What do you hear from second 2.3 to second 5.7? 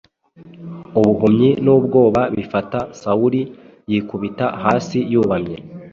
bifata Sawuli yikubita hasi yubamye.